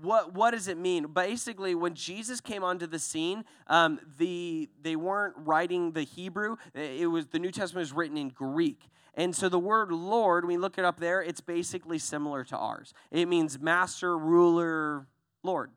[0.01, 1.07] what what does it mean?
[1.13, 6.57] Basically, when Jesus came onto the scene, um, the they weren't writing the Hebrew.
[6.75, 8.89] It was the New Testament was written in Greek.
[9.15, 12.57] And so the word Lord, when we look it up there, it's basically similar to
[12.57, 12.95] ours.
[13.11, 15.07] It means master, ruler,
[15.43, 15.71] Lord.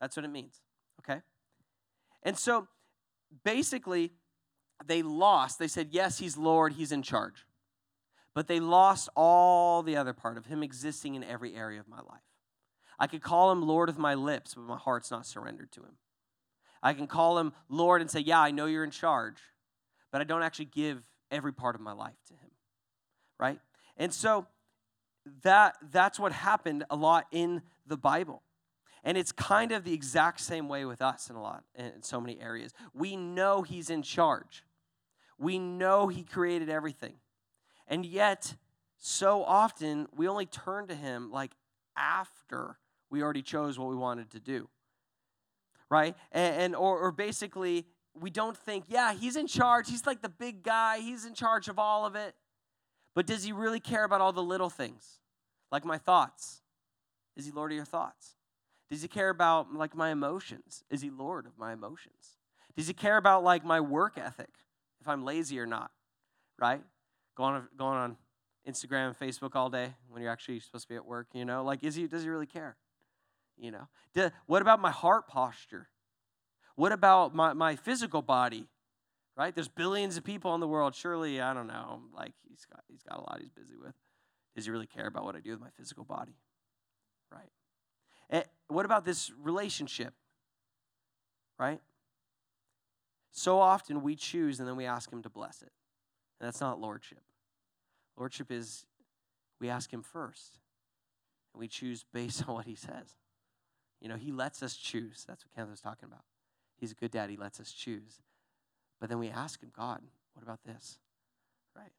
[0.00, 0.60] That's what it means.
[1.00, 1.22] Okay?
[2.22, 2.68] And so
[3.42, 4.12] basically,
[4.84, 5.58] they lost.
[5.58, 7.46] They said, Yes, he's Lord, he's in charge
[8.34, 11.98] but they lost all the other part of him existing in every area of my
[11.98, 12.33] life.
[12.98, 15.96] I could call him Lord of my lips, but my heart's not surrendered to him.
[16.82, 19.38] I can call him Lord and say, Yeah, I know you're in charge,
[20.12, 22.50] but I don't actually give every part of my life to him.
[23.38, 23.58] Right?
[23.96, 24.46] And so
[25.42, 28.42] that that's what happened a lot in the Bible.
[29.02, 32.20] And it's kind of the exact same way with us in a lot in so
[32.20, 32.72] many areas.
[32.94, 34.64] We know he's in charge.
[35.38, 37.14] We know he created everything.
[37.86, 38.54] And yet,
[38.96, 41.52] so often, we only turn to Him like
[41.96, 42.78] after
[43.14, 44.68] we already chose what we wanted to do.
[45.90, 46.16] Right?
[46.32, 49.88] And, and or, or basically, we don't think, yeah, He's in charge.
[49.88, 50.98] He's like the big guy.
[50.98, 52.34] He's in charge of all of it.
[53.14, 55.20] But does He really care about all the little things?
[55.70, 56.62] Like my thoughts?
[57.36, 58.34] Is He Lord of your thoughts?
[58.90, 60.84] Does He care about like my emotions?
[60.90, 62.38] Is He Lord of my emotions?
[62.76, 64.50] Does He care about like my work ethic?
[65.00, 65.90] If I'm lazy or not?
[66.58, 66.82] Right?
[67.34, 68.16] going on, going on
[68.68, 71.64] Instagram and Facebook all day when you're actually supposed to be at work, you know?
[71.64, 72.76] Like, is he, does he really care?
[73.56, 74.30] You know?
[74.46, 75.88] What about my heart posture?
[76.76, 78.68] What about my, my physical body?
[79.36, 79.54] Right?
[79.54, 80.94] There's billions of people in the world.
[80.94, 83.94] Surely, I don't know, like he's got, he's got a lot he's busy with.
[84.54, 86.36] Does he really care about what I do with my physical body?
[87.32, 87.50] Right?
[88.30, 90.14] And eh, what about this relationship?
[91.58, 91.80] Right?
[93.32, 95.72] So often we choose and then we ask him to bless it.
[96.40, 97.22] And that's not lordship.
[98.16, 98.86] Lordship is
[99.60, 100.58] we ask Him first,
[101.52, 103.14] and we choose based on what He says.
[104.04, 105.24] You know, He lets us choose.
[105.26, 106.22] That's what Kenneth was talking about.
[106.76, 108.20] He's a good dad, He lets us choose.
[109.00, 110.02] But then we ask Him, God,
[110.34, 110.98] what about this?
[111.74, 111.90] Right?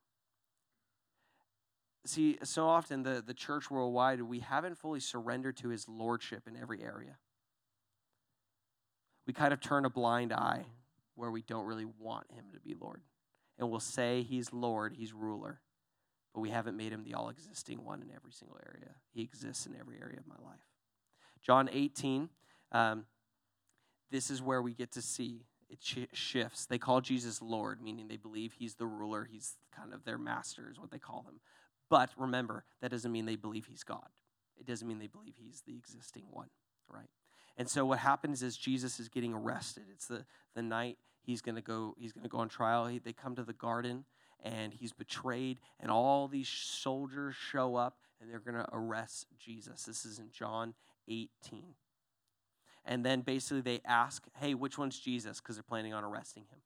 [2.06, 6.56] See, so often the, the church worldwide, we haven't fully surrendered to His Lordship in
[6.56, 7.18] every area.
[9.28, 10.66] We kind of turn a blind eye
[11.16, 13.02] where we don't really want Him to be Lord
[13.58, 15.62] and we'll say he's Lord, he's ruler,
[16.34, 18.92] but we haven't made him the all existing one in every single area.
[19.14, 20.60] He exists in every area of my life.
[21.46, 22.30] John 18,
[22.72, 23.06] um,
[24.12, 26.66] this is where we get to see it sh- shifts.
[26.66, 30.70] They call Jesus Lord, meaning they believe he's the ruler, he's kind of their master,
[30.72, 31.40] is what they call him.
[31.90, 34.08] But remember, that doesn't mean they believe he's God.
[34.58, 36.50] It doesn't mean they believe he's the existing one,
[36.90, 37.10] right?
[37.58, 39.84] And so what happens is Jesus is getting arrested.
[39.92, 43.00] It's the, the night he's going to go he's going to go on trial he,
[43.00, 44.06] they come to the garden
[44.44, 49.84] and he's betrayed and all these soldiers show up and they're going to arrest jesus
[49.84, 50.74] this is in john
[51.08, 51.76] 18
[52.86, 56.60] and then basically they ask hey which one's jesus because they're planning on arresting him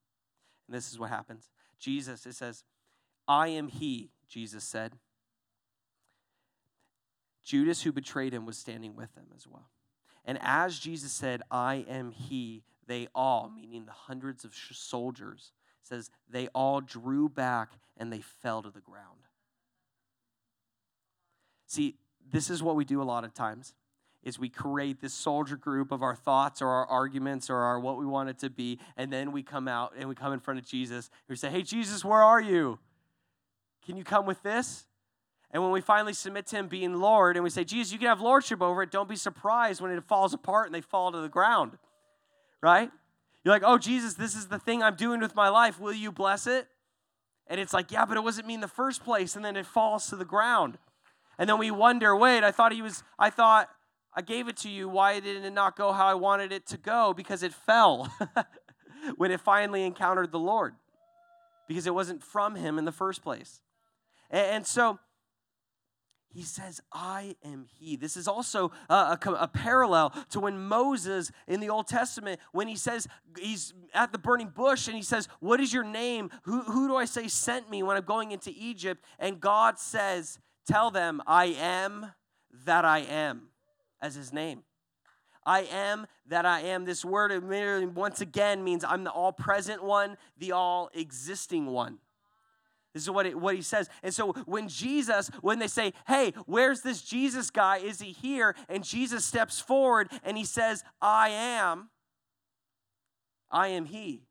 [0.70, 1.50] And this is what happens.
[1.80, 2.64] Jesus, it says,
[3.28, 4.94] I am he, Jesus said.
[7.44, 9.72] Judas, who betrayed him, was standing with them as well.
[10.26, 16.12] And as Jesus said, I am he, they all, meaning the hundreds of soldiers, says
[16.30, 19.22] they all drew back and they fell to the ground.
[21.66, 21.96] See,
[22.32, 23.74] this is what we do a lot of times
[24.24, 27.98] is we create this soldier group of our thoughts or our arguments or our what
[27.98, 30.60] we want it to be and then we come out and we come in front
[30.60, 32.80] of jesus and we say hey jesus where are you?
[33.86, 34.86] Can you come with this?
[35.52, 38.08] And when we finally submit to him being lord and we say jesus you can
[38.08, 38.92] have lordship over it.
[38.92, 41.78] Don't be surprised when it falls apart and they fall to the ground.
[42.62, 42.92] Right?
[43.44, 45.80] You're like oh jesus this is the thing i'm doing with my life.
[45.80, 46.68] Will you bless it?
[47.48, 49.38] And it's like yeah but it wasn't me in the first place.
[49.38, 50.78] And then it falls to the ground.
[51.40, 53.70] And then we wonder, wait, I thought he was, I thought
[54.14, 54.90] I gave it to you.
[54.90, 57.14] Why didn't it not go how I wanted it to go?
[57.16, 58.12] Because it fell
[59.18, 60.76] when it finally encountered the Lord,
[61.68, 63.62] because it wasn't from him in the first place.
[64.32, 65.00] And, so,
[66.32, 67.96] he says, I am he.
[67.96, 72.68] This is also a, a, a, parallel to when Moses in the Old Testament, when
[72.68, 76.30] he says, he's at the burning bush and he says, What is your name?
[76.44, 79.04] Who, who do I say sent me when I'm going into Egypt?
[79.18, 82.12] And God says, Tell them, I am
[82.66, 83.50] that I am,
[84.02, 84.64] as his name.
[85.46, 86.86] I am that I am.
[86.86, 87.32] This word
[87.96, 92.00] once again means I'm the all present one, the all existing one.
[92.94, 93.88] This is what, it, what he says.
[94.02, 97.78] And so when Jesus, when they say, hey, where's this Jesus guy?
[97.78, 98.56] Is he here?
[98.68, 101.90] And Jesus steps forward and he says, I am,
[103.52, 104.24] I am he.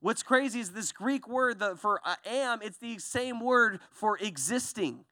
[0.00, 5.04] What's crazy is this Greek word for I am, it's the same word for existing.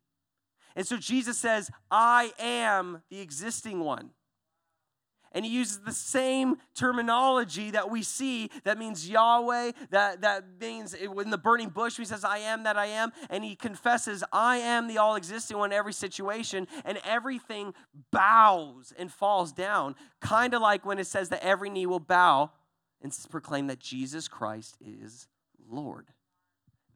[0.77, 4.11] And so Jesus says, I am the existing one.
[5.35, 10.95] And he uses the same terminology that we see that means Yahweh, that, that means
[10.95, 13.11] in the burning bush, he says, I am that I am.
[13.29, 16.69] And he confesses, I am the all existing one in every situation.
[16.85, 17.75] And everything
[18.13, 22.53] bows and falls down, kind of like when it says that every knee will bow
[23.03, 25.27] and proclaim that Jesus Christ is
[25.69, 26.07] Lord.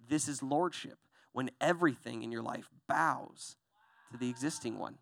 [0.09, 0.99] This is lordship
[1.33, 3.57] when everything in your life bows
[4.11, 4.99] to the existing one.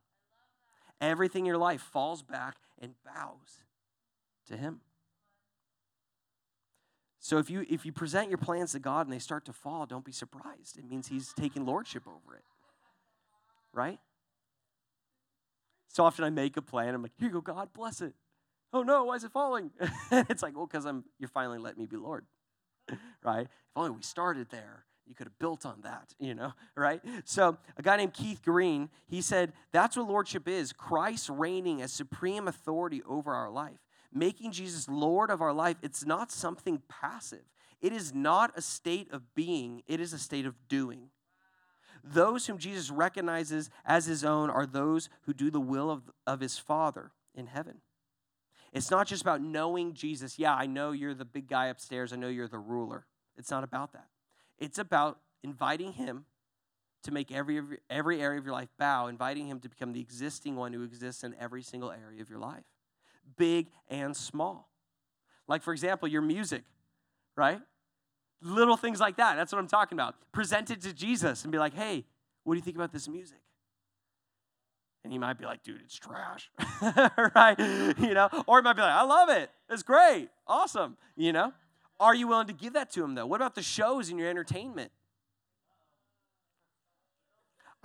[1.00, 3.64] Everything in your life falls back and bows
[4.48, 4.80] to him.
[7.18, 9.84] So if you if you present your plans to God and they start to fall,
[9.84, 10.78] don't be surprised.
[10.78, 12.44] It means he's taking lordship over it.
[13.72, 13.98] Right?
[15.88, 18.14] So often I make a plan, I'm like, here you go, God, bless it
[18.72, 19.70] oh no, why is it falling?
[20.10, 22.24] it's like, well, because I'm you're finally letting me be Lord.
[23.24, 23.46] right?
[23.46, 24.84] If only we started there.
[25.06, 27.00] You could have built on that, you know, right?
[27.24, 31.92] So, a guy named Keith Green, he said, That's what lordship is Christ reigning as
[31.92, 33.78] supreme authority over our life.
[34.12, 37.44] Making Jesus Lord of our life, it's not something passive.
[37.80, 41.10] It is not a state of being, it is a state of doing.
[42.02, 46.40] Those whom Jesus recognizes as his own are those who do the will of, of
[46.40, 47.80] his Father in heaven.
[48.72, 50.38] It's not just about knowing Jesus.
[50.38, 52.12] Yeah, I know you're the big guy upstairs.
[52.12, 53.06] I know you're the ruler.
[53.36, 54.06] It's not about that.
[54.58, 56.24] It's about inviting him
[57.02, 60.56] to make every, every area of your life bow, inviting him to become the existing
[60.56, 62.64] one who exists in every single area of your life,
[63.36, 64.68] big and small.
[65.46, 66.64] Like, for example, your music,
[67.36, 67.60] right?
[68.42, 69.36] Little things like that.
[69.36, 70.16] That's what I'm talking about.
[70.32, 72.04] Present it to Jesus and be like, hey,
[72.42, 73.38] what do you think about this music?
[75.04, 76.50] And he might be like, dude, it's trash.
[77.36, 77.56] right?
[78.00, 78.28] You know?
[78.48, 79.50] Or he might be like, I love it.
[79.70, 80.30] It's great.
[80.48, 80.96] Awesome.
[81.16, 81.52] You know?
[81.98, 83.26] Are you willing to give that to him though?
[83.26, 84.92] What about the shows and your entertainment?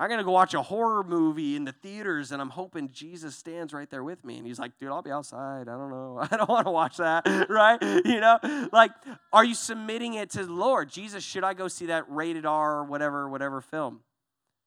[0.02, 3.72] I'm gonna go watch a horror movie in the theaters, and I'm hoping Jesus stands
[3.72, 4.38] right there with me.
[4.38, 5.70] And he's like, dude, I'll be outside.
[5.70, 6.18] I don't know.
[6.32, 7.78] I don't want to watch that, right?
[7.82, 8.40] You know,
[8.72, 8.92] like,
[9.32, 10.90] are you submitting it to the Lord?
[10.90, 14.00] Jesus, should I go see that rated R or whatever, whatever film?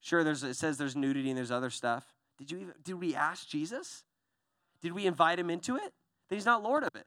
[0.01, 2.05] Sure, there's it says there's nudity and there's other stuff.
[2.39, 4.05] Did you even, did we ask Jesus?
[4.83, 5.93] Did we invite him into it?
[6.29, 7.07] That he's not Lord of it.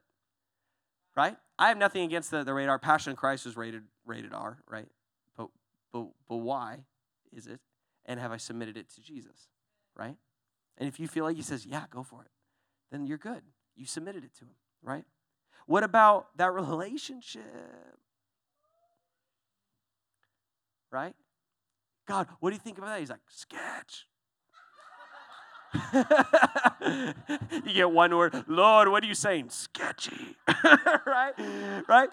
[1.16, 1.36] Right?
[1.58, 2.78] I have nothing against the, the rated R.
[2.78, 4.88] Passion of Christ was rated rated R, right?
[5.36, 5.48] But
[5.92, 6.84] but but why
[7.32, 7.60] is it?
[8.06, 9.48] And have I submitted it to Jesus?
[9.96, 10.16] Right?
[10.78, 12.30] And if you feel like he says, yeah, go for it,
[12.90, 13.42] then you're good.
[13.74, 15.04] You submitted it to him, right?
[15.66, 17.42] What about that relationship?
[20.90, 21.14] Right?
[22.06, 23.00] God, what do you think about that?
[23.00, 24.07] He's like, sketch.
[27.66, 29.50] you get one word, Lord, what are you saying?
[29.50, 30.36] Sketchy.
[31.06, 31.32] right?
[31.88, 32.08] Right?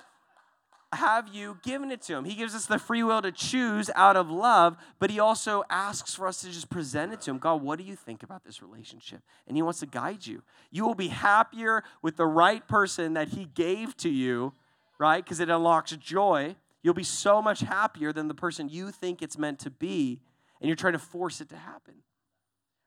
[0.94, 2.24] Have you given it to him?
[2.24, 6.16] He gives us the free will to choose out of love, but he also asks
[6.16, 7.38] for us to just present it to him.
[7.38, 9.22] God, what do you think about this relationship?
[9.48, 10.44] And he wants to guide you.
[10.72, 14.54] You will be happier with the right person that he gave to you
[14.98, 15.24] right?
[15.24, 16.56] Because it unlocks joy.
[16.82, 20.22] You'll be so much happier than the person you think it's meant to be,
[20.62, 21.96] and you're trying to force it to happen,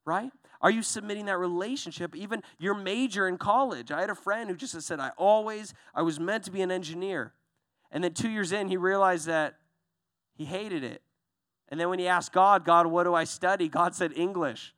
[0.09, 0.33] right?
[0.61, 2.17] Are you submitting that relationship?
[2.17, 3.93] Even your major in college.
[3.93, 6.71] I had a friend who just said, I always, I was meant to be an
[6.73, 7.33] engineer.
[7.93, 9.55] And then two years in, he realized that
[10.35, 11.03] he hated it.
[11.69, 13.69] And then when he asked God, God, what do I study?
[13.69, 14.75] God said, English.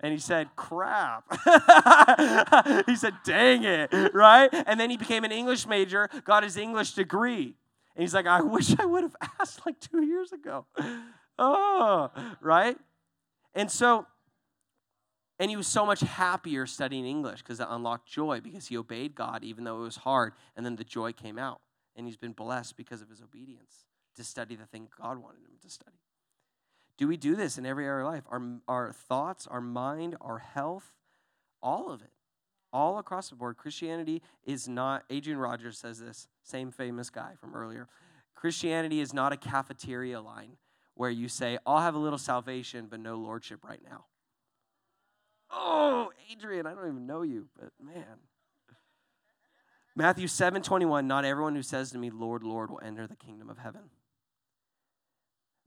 [0.00, 1.24] And he said, crap.
[2.86, 4.48] he said, dang it, right?
[4.52, 7.56] And then he became an English major, got his English degree.
[7.96, 10.66] And he's like, I wish I would have asked like two years ago.
[11.40, 12.76] Oh, right?
[13.54, 14.08] And so,
[15.38, 19.14] and he was so much happier studying English because it unlocked joy because he obeyed
[19.14, 20.32] God even though it was hard.
[20.56, 21.60] And then the joy came out.
[21.94, 23.84] And he's been blessed because of his obedience
[24.16, 25.98] to study the thing God wanted him to study.
[26.96, 28.24] Do we do this in every area of life?
[28.28, 30.92] Our, our thoughts, our mind, our health,
[31.62, 32.10] all of it,
[32.72, 33.56] all across the board.
[33.56, 37.88] Christianity is not, Adrian Rogers says this, same famous guy from earlier.
[38.34, 40.56] Christianity is not a cafeteria line
[40.94, 44.04] where you say, I'll have a little salvation, but no lordship right now.
[45.50, 48.04] Oh, Adrian, I don't even know you, but man.
[49.96, 53.50] Matthew 7 21, not everyone who says to me, Lord, Lord, will enter the kingdom
[53.50, 53.90] of heaven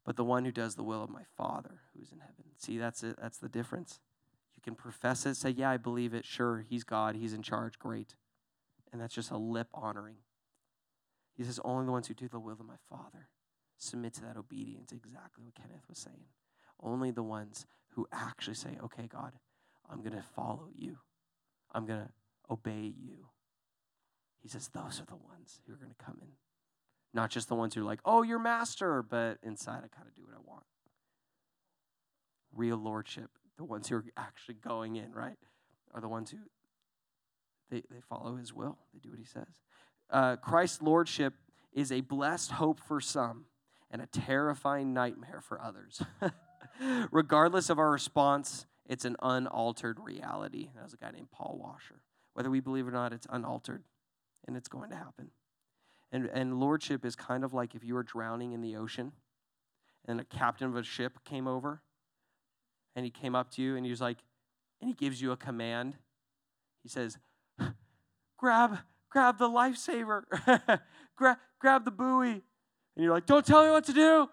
[0.05, 2.45] but the one who does the will of my Father who's in heaven.
[2.57, 3.17] See, that's it.
[3.21, 3.99] That's the difference.
[4.55, 6.25] You can profess it, say, Yeah, I believe it.
[6.25, 7.77] Sure, he's God, he's in charge.
[7.79, 8.15] Great.
[8.91, 10.17] And that's just a lip honoring.
[11.33, 13.29] He says, Only the ones who do the will of my Father
[13.77, 14.91] submit to that obedience.
[14.91, 16.25] Exactly what Kenneth was saying.
[16.81, 19.33] Only the ones who actually say, Okay, God,
[19.91, 20.97] I'm going to follow you,
[21.73, 22.09] I'm going to
[22.49, 23.27] obey you.
[24.41, 26.31] He says, Those are the ones who are going to come in.
[27.13, 30.15] Not just the ones who are like, oh, you're master, but inside I kind of
[30.15, 30.63] do what I want.
[32.55, 35.37] Real lordship, the ones who are actually going in, right,
[35.93, 36.37] are the ones who
[37.69, 38.77] they, they follow his will.
[38.93, 39.47] They do what he says.
[40.09, 41.33] Uh, Christ's lordship
[41.73, 43.45] is a blessed hope for some
[43.89, 46.01] and a terrifying nightmare for others.
[47.11, 50.67] Regardless of our response, it's an unaltered reality.
[50.75, 52.01] That was a guy named Paul Washer.
[52.33, 53.83] Whether we believe it or not, it's unaltered,
[54.45, 55.31] and it's going to happen.
[56.11, 59.13] And, and lordship is kind of like if you were drowning in the ocean
[60.05, 61.81] and a captain of a ship came over
[62.93, 64.17] and he came up to you and he was like,
[64.81, 65.95] and he gives you a command.
[66.83, 67.17] He says,
[68.37, 68.79] grab,
[69.09, 70.23] grab the lifesaver,
[71.15, 72.31] grab, grab the buoy.
[72.31, 72.41] And
[72.97, 74.27] you're like, don't tell me what to do.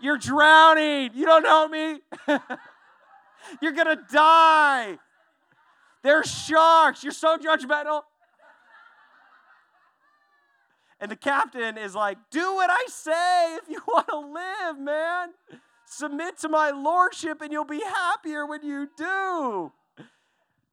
[0.00, 1.10] You're drowning.
[1.14, 2.00] You don't know me.
[3.62, 4.98] you're going to die.
[6.02, 7.02] There's sharks.
[7.02, 8.02] You're so judgmental.
[11.00, 15.30] And the captain is like, Do what I say if you want to live, man.
[15.86, 19.72] Submit to my lordship and you'll be happier when you do.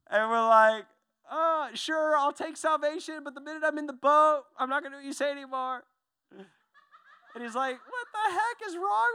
[0.09, 0.85] And we're like,
[1.31, 4.91] Oh, sure, I'll take salvation, but the minute I'm in the boat, I'm not going
[4.91, 5.83] to do what you say anymore.
[7.35, 9.11] And he's like, What the heck is wrong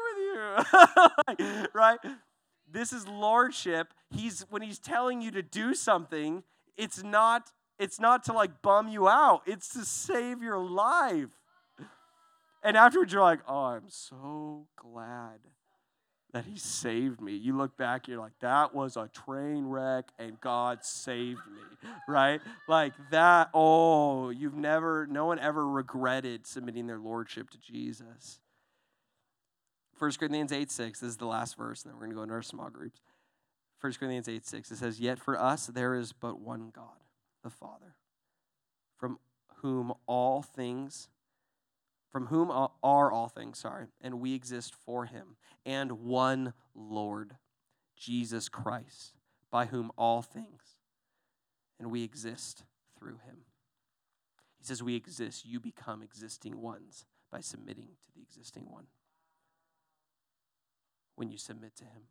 [1.38, 1.66] with you?
[1.74, 1.98] right?
[2.70, 3.94] This is lordship.
[4.10, 6.44] He's when he's telling you to do something,
[6.76, 11.30] it's not it's not to like bum you out, it's to save your life.
[12.62, 15.40] And afterwards, you're like, oh, I'm so glad
[16.32, 17.34] that he saved me.
[17.34, 22.40] You look back, you're like, that was a train wreck and God saved me, right?
[22.68, 28.38] Like that, oh, you've never, no one ever regretted submitting their lordship to Jesus.
[29.98, 32.22] 1 Corinthians 8 6, this is the last verse, and then we're going to go
[32.22, 33.00] into our small groups.
[33.80, 36.84] 1 Corinthians 8 6, it says, Yet for us there is but one God
[37.42, 37.96] the Father,
[38.98, 39.18] from
[39.56, 41.08] whom all things,
[42.10, 47.36] from whom are all things, sorry, and we exist for him, and one Lord,
[47.96, 49.14] Jesus Christ,
[49.50, 50.76] by whom all things,
[51.78, 52.64] and we exist
[52.98, 53.44] through him.
[54.58, 58.86] He says, We exist, you become existing ones by submitting to the existing one.
[61.14, 62.02] When you submit to him.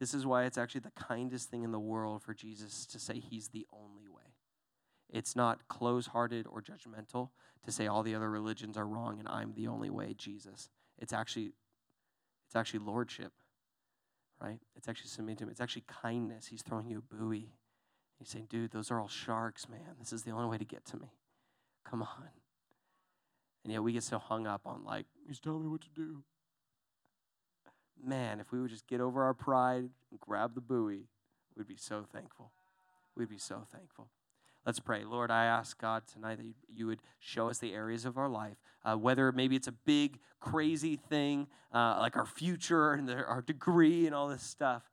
[0.00, 3.20] This is why it's actually the kindest thing in the world for Jesus to say
[3.20, 4.33] he's the only way.
[5.08, 7.30] It's not close hearted or judgmental
[7.64, 10.68] to say all the other religions are wrong and I'm the only way, Jesus.
[10.98, 11.52] It's actually
[12.46, 13.32] it's actually lordship.
[14.40, 14.58] Right?
[14.76, 15.50] It's actually submitting to him.
[15.50, 16.46] It's actually kindness.
[16.46, 17.54] He's throwing you a buoy.
[18.18, 19.96] He's saying, dude, those are all sharks, man.
[19.98, 21.12] This is the only way to get to me.
[21.88, 22.28] Come on.
[23.62, 26.22] And yet we get so hung up on like, he's telling me what to do.
[28.04, 31.08] Man, if we would just get over our pride and grab the buoy,
[31.56, 32.52] we'd be so thankful.
[33.16, 34.08] We'd be so thankful.
[34.66, 35.04] Let's pray.
[35.04, 38.56] Lord, I ask God tonight that you would show us the areas of our life,
[38.84, 43.42] uh, whether maybe it's a big, crazy thing uh, like our future and the, our
[43.42, 44.84] degree and all this stuff,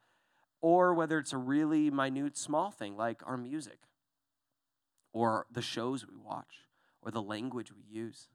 [0.62, 3.80] or whether it's a really minute, small thing like our music.
[5.14, 6.68] or the shows we watch
[7.02, 8.28] or the language we use.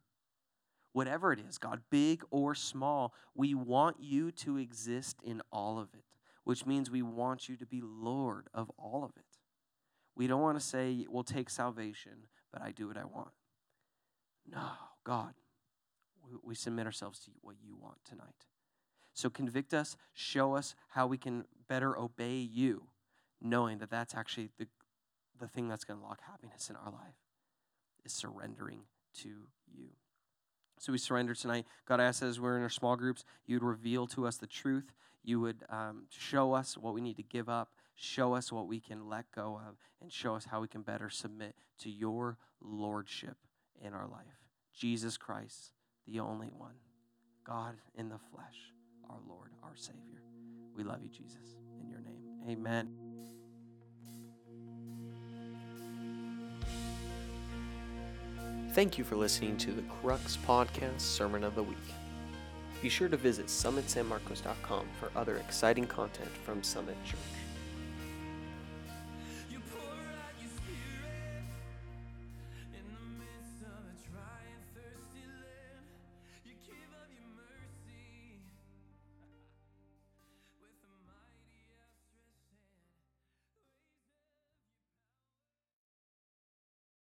[0.92, 5.88] Whatever it is, God, big or small, we want you to exist in all of
[5.94, 6.04] it,
[6.44, 9.25] which means we want you to be Lord of all of it.
[10.16, 12.12] We don't want to say, we'll take salvation,
[12.52, 13.30] but I do what I want.
[14.50, 14.62] No,
[15.04, 15.34] God,
[16.42, 18.46] we, submit ourselves to what you want tonight.
[19.12, 22.84] So convict us, show us how we can better obey you,
[23.42, 24.66] knowing that that's actually the,
[25.38, 27.16] the thing that's going to unlock happiness in our life,
[28.04, 28.80] is surrendering
[29.22, 29.28] to
[29.74, 29.88] you.
[30.78, 31.66] So we surrender tonight.
[31.86, 34.46] God, I ask as we're in our small groups, you would reveal to us the
[34.46, 34.92] truth.
[35.24, 38.78] You would um, show us what we need to give up, show us what we
[38.78, 43.36] can let go of, and show us how we can better submit to your lordship
[43.82, 44.24] in our life.
[44.72, 45.72] Jesus Christ,
[46.06, 46.74] the only one,
[47.44, 48.72] God in the flesh,
[49.08, 50.22] our Lord, our Savior.
[50.76, 51.56] We love you, Jesus.
[51.80, 52.88] In your name, amen.
[58.72, 61.78] Thank you for listening to the Crux Podcast Sermon of the Week.
[62.82, 67.45] Be sure to visit summitsanmarcos.com for other exciting content from Summit Church.